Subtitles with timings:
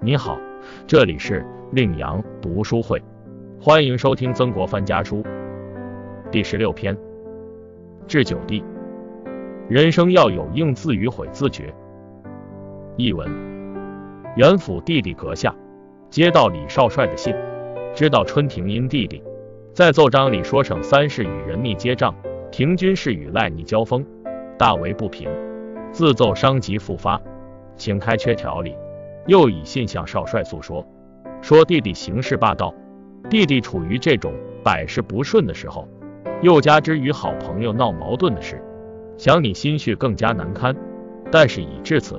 [0.00, 0.38] 你好，
[0.86, 3.02] 这里是令阳读书会，
[3.60, 5.24] 欢迎收听曾国藩家书
[6.30, 6.96] 第十六篇。
[8.06, 8.62] 至九弟，
[9.68, 11.74] 人生要有应自与悔自觉。
[12.96, 13.28] 译文：
[14.36, 15.52] 元府弟弟阁下
[16.08, 17.34] 接到李少帅的信，
[17.92, 19.20] 知道春廷因弟弟
[19.74, 22.14] 在奏章里说省三事与人密接账，
[22.52, 24.06] 廷军事与赖逆交锋，
[24.56, 25.28] 大为不平，
[25.90, 27.20] 自奏伤及复发，
[27.74, 28.76] 请开缺条理。
[29.28, 30.82] 又以信向少帅诉说，
[31.42, 32.74] 说弟弟行事霸道，
[33.28, 34.32] 弟弟处于这种
[34.64, 35.86] 百事不顺的时候，
[36.40, 38.58] 又加之与好朋友闹矛盾的事，
[39.18, 40.74] 想你心绪更加难堪。
[41.30, 42.18] 但是已至此，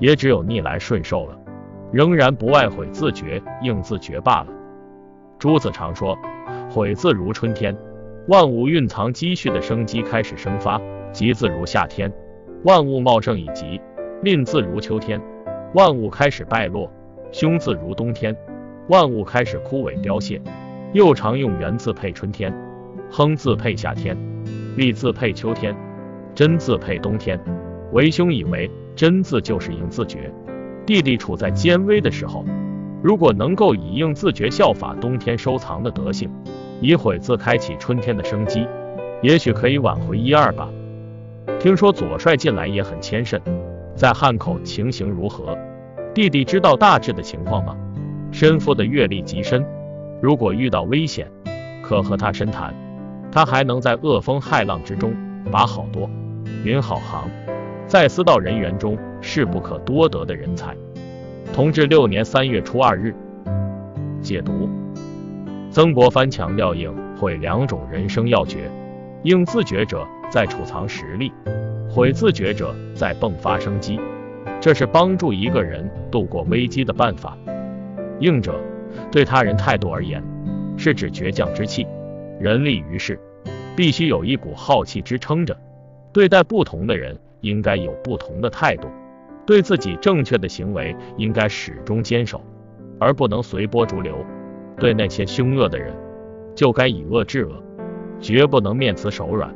[0.00, 1.38] 也只有逆来顺受了，
[1.92, 4.48] 仍然不外悔自觉，应自觉罢了。
[5.38, 6.18] 朱子常说，
[6.68, 7.76] 悔字如春天，
[8.26, 10.80] 万物蕴藏积蓄的生机开始生发；
[11.12, 12.12] 吉字如夏天，
[12.64, 13.80] 万物茂盛以及；
[14.24, 15.22] 吝字如秋天。
[15.72, 16.90] 万物开始败落，
[17.30, 18.34] 凶字如冬天；
[18.88, 20.40] 万物开始枯萎凋谢。
[20.92, 22.52] 又常用元字配春天，
[23.08, 24.16] 亨字配夏天，
[24.76, 25.72] 利字配秋天，
[26.34, 27.38] 真字配冬天。
[27.92, 30.32] 为兄以为真字就是应自觉。
[30.84, 32.44] 弟弟处在艰危的时候，
[33.00, 36.28] 如果能够以应自觉效法冬天收藏的德性，
[36.80, 38.66] 以悔字开启春天的生机，
[39.22, 40.68] 也许可以挽回一二吧。
[41.60, 43.40] 听说左帅近来也很谦慎。
[44.00, 45.54] 在汉口情形如何？
[46.14, 47.76] 弟弟知道大致的情况吗？
[48.32, 49.62] 身父的阅历极深，
[50.22, 51.30] 如果遇到危险，
[51.82, 52.74] 可和他深谈。
[53.30, 55.12] 他还能在恶风骇浪之中
[55.52, 56.08] 把好多
[56.64, 57.28] 云好行，
[57.86, 60.74] 在私道人员中是不可多得的人才。
[61.52, 63.14] 同治六年三月初二日，
[64.22, 64.66] 解读。
[65.70, 68.70] 曾国藩强调应会两种人生要诀，
[69.24, 71.30] 应自觉者在储藏实力。
[71.92, 73.98] 悔自觉者在迸发生机，
[74.60, 77.36] 这是帮助一个人度过危机的办法。
[78.20, 78.54] 应者，
[79.10, 80.22] 对他人态度而言，
[80.76, 81.84] 是指倔强之气。
[82.38, 83.18] 人立于世，
[83.74, 85.56] 必须有一股浩气支撑着。
[86.12, 88.86] 对待不同的人，应该有不同的态度。
[89.44, 92.40] 对自己正确的行为，应该始终坚守，
[93.00, 94.14] 而不能随波逐流。
[94.78, 95.92] 对那些凶恶的人，
[96.54, 97.60] 就该以恶制恶，
[98.20, 99.52] 绝不能面慈手软。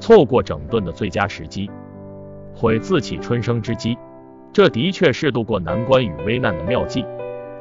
[0.00, 1.70] 错过整顿的最佳时机，
[2.54, 3.96] 悔自起春生之机，
[4.52, 7.04] 这的确是度过难关与危难的妙计。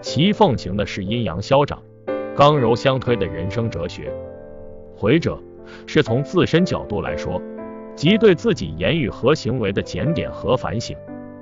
[0.02, 1.78] 其奉行的是阴阳消长、
[2.36, 4.12] 刚柔相推的人生哲学。
[4.96, 5.38] 悔者
[5.86, 7.42] 是从自身角度来说，
[7.96, 10.96] 即对自己言语和行为的检点和反省。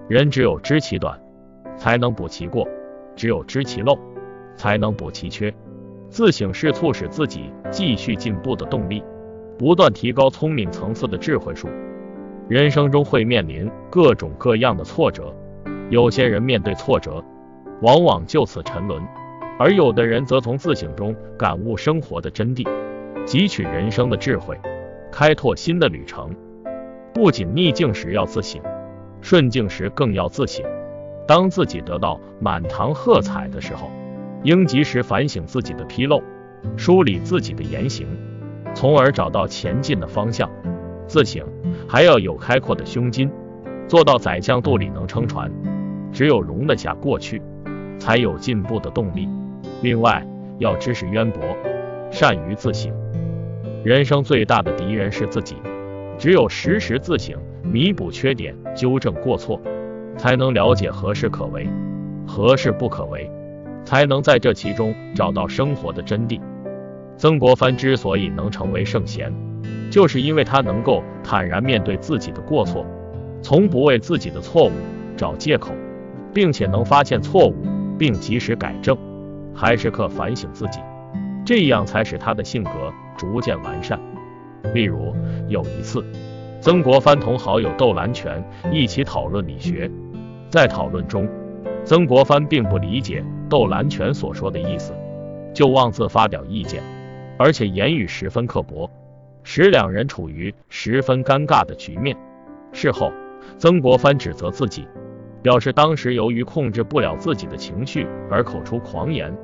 [0.07, 1.19] 人只有知其短，
[1.75, 2.67] 才能补其过；
[3.15, 3.97] 只有知其漏，
[4.55, 5.53] 才能补其缺。
[6.09, 9.03] 自省是促使自己继续进步的动力。
[9.57, 11.67] 不断提高聪明层次的智慧树。
[12.47, 15.35] 人生中会面临各种各样的挫折，
[15.89, 17.23] 有些人面对挫折，
[17.81, 19.01] 往往就此沉沦，
[19.59, 22.65] 而有的人则从自省中感悟生活的真谛，
[23.25, 24.57] 汲取人生的智慧，
[25.11, 26.33] 开拓新的旅程。
[27.13, 28.61] 不仅逆境时要自省，
[29.21, 30.63] 顺境时更要自省。
[31.27, 33.89] 当自己得到满堂喝彩的时候，
[34.43, 36.21] 应及时反省自己的纰漏，
[36.77, 38.07] 梳理自己的言行。
[38.77, 40.47] 从而找到前进的方向。
[41.07, 41.43] 自省
[41.87, 43.27] 还要有开阔的胸襟，
[43.87, 45.51] 做到宰相肚里能撑船。
[46.13, 47.41] 只有容得下过去，
[47.97, 49.27] 才有进步的动力。
[49.81, 50.23] 另外，
[50.59, 51.41] 要知识渊博，
[52.11, 52.93] 善于自省。
[53.83, 55.55] 人生最大的敌人是自己。
[56.19, 59.59] 只有时时自省，弥补缺点，纠正过错，
[60.17, 61.67] 才能了解何事可为，
[62.27, 63.27] 何事不可为，
[63.83, 66.39] 才能在这其中找到生活的真谛。
[67.17, 69.33] 曾国藩之所以能成为圣贤，
[69.89, 72.85] 就是因为他能够坦然面对自己的过错，
[73.41, 74.71] 从不为自己的错误
[75.15, 75.71] 找借口，
[76.31, 77.55] 并且能发现错误
[77.97, 78.95] 并及时改正，
[79.51, 80.79] 还时刻反省自己，
[81.43, 83.99] 这样才使他的性格逐渐完善。
[84.75, 85.15] 例如
[85.47, 86.05] 有一次，
[86.61, 89.89] 曾国藩同好友窦兰泉一起讨论理学，
[90.51, 91.27] 在讨论中，
[91.83, 94.93] 曾国藩并不理解窦兰泉所说的意思，
[95.51, 96.83] 就妄自发表意见。
[97.37, 98.89] 而且言语十分刻薄，
[99.43, 102.17] 使两人处于十分尴尬的局面。
[102.73, 103.11] 事后，
[103.57, 104.87] 曾国藩指责自己，
[105.41, 109.35] 表示当时由于控制不了自己的情绪而口出狂言，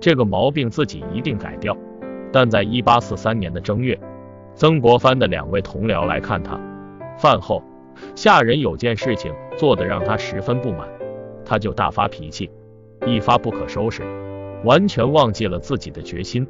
[0.00, 1.76] 这个毛病自己一定改掉。
[2.32, 3.98] 但在一八四三年的正月，
[4.54, 6.58] 曾国藩的两位同僚来看他，
[7.18, 7.62] 饭后，
[8.14, 10.88] 下人有件事情做得让他十分不满，
[11.44, 12.50] 他就大发脾气，
[13.06, 14.02] 一发不可收拾，
[14.64, 16.46] 完全忘记了自己的决心。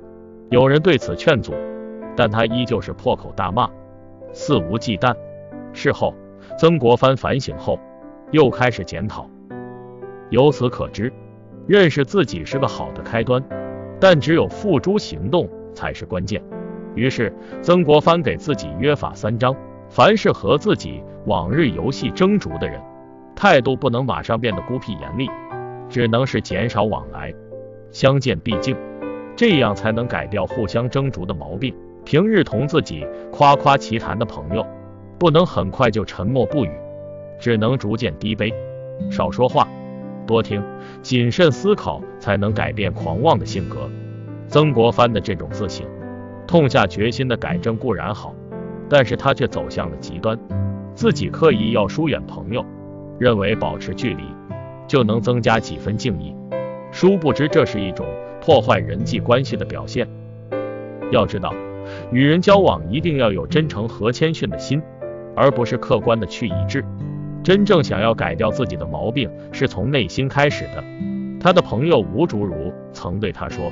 [0.53, 1.55] 有人对此劝阻，
[2.15, 3.71] 但他依旧是破口大骂，
[4.35, 5.17] 肆无忌惮。
[5.73, 6.15] 事后，
[6.59, 7.81] 曾国藩反省后，
[8.33, 9.27] 又开始检讨。
[10.29, 11.11] 由此可知，
[11.67, 13.43] 认识自己是个好的开端，
[13.99, 16.43] 但只有付诸行动才是关键。
[16.95, 19.57] 于是，曾国藩给自己约法三章：
[19.89, 22.79] 凡是和自己往日游戏争逐的人，
[23.35, 25.31] 态度不能马上变得孤僻严厉，
[25.89, 27.33] 只能是减少往来，
[27.91, 28.77] 相见毕敬，
[29.37, 31.75] 这样才能改掉互相争逐的毛病。
[32.05, 34.67] 平日同自己夸夸其谈的朋友，
[35.19, 36.71] 不能很快就沉默不语，
[37.39, 38.53] 只能逐渐低卑，
[39.11, 39.69] 少说话，
[40.27, 40.63] 多听，
[41.01, 43.89] 谨慎思考，才能改变狂妄的性格。
[44.49, 45.87] 曾国藩的这种自省。
[46.45, 48.35] 痛下决心的改正固然好，
[48.89, 50.37] 但是他却走向了极端，
[50.93, 52.67] 自己刻意要疏远朋友，
[53.19, 54.25] 认为保持距离
[54.89, 56.35] 就能增加几分敬意，
[56.93, 58.07] 殊不知这是一种
[58.41, 60.07] 破坏人际关系的表现。
[61.11, 61.53] 要知道，
[62.13, 64.81] 与人交往一定要有真诚和谦逊的心，
[65.35, 66.85] 而不是客观的去一致。
[67.43, 70.85] 真正想要改掉自己的毛病，是从内心开始的。
[71.41, 73.65] 他的朋友吴竹如曾对他说。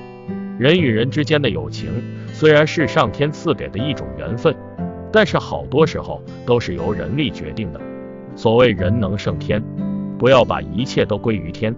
[0.58, 1.88] 人与人之间的友情
[2.26, 4.55] 虽然是上天赐给的一种缘分，
[5.12, 7.81] 但是好多时候都是由人力决定的。
[8.34, 9.62] 所谓人能胜天，
[10.19, 11.75] 不要把一切都归于天。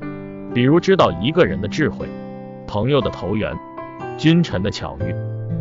[0.55, 2.07] 比如知道一个人的智慧、
[2.67, 3.57] 朋友的投缘、
[4.19, 5.15] 君臣的巧遇，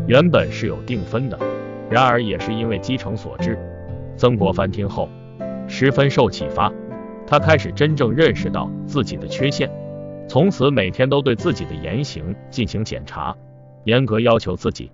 [0.06, 1.40] 原本是有定分的，
[1.90, 3.58] 然而也是因为积成所致。
[4.18, 5.08] 曾国藩听后
[5.68, 6.72] 十分受启发，
[7.26, 9.70] 他开始真正认识到自己的缺陷。
[10.28, 13.36] 从此每天都对自己的言行进行检查，
[13.86, 14.92] 严格要求自己，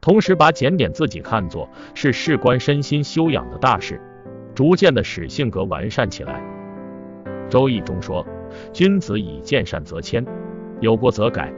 [0.00, 4.00] 同时把检点自己看作是事关身心修养的大事，
[4.56, 6.42] 逐渐的使性格完善起来。
[7.48, 8.26] 周易中说，
[8.72, 10.24] 君子以见善则迁，
[10.80, 11.52] 有过则改。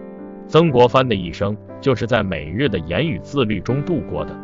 [0.46, 4.36] 曾国藩的一生就是在每日的言语自律中度过的。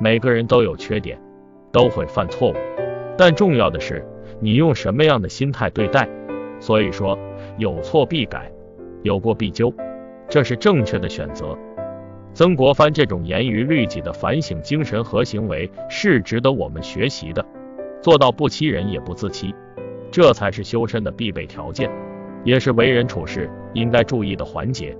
[0.00, 1.20] 每个人都有缺点，
[1.72, 2.54] 都会犯错误，
[3.16, 4.04] 但重要的是
[4.40, 6.08] 你用什么样的心态对待。
[6.60, 7.18] 所以说。
[7.56, 8.52] 有错必改，
[9.02, 9.74] 有过必纠，
[10.28, 11.58] 这是正确的选择。
[12.32, 17.44] 曾国藩这种严于律己的反省精神和行为是值得我们学习的。
[18.00, 19.52] 做到不欺人也不自欺，
[20.10, 21.90] 这才是修身的必备条件，
[22.44, 24.96] 也是为人处事应该注意的环节。